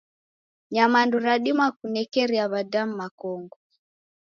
Nyamandu 0.73 1.15
radima 1.27 1.65
kunekeria 1.77 2.43
w'adamu 2.51 2.93
makongo. 3.01 3.57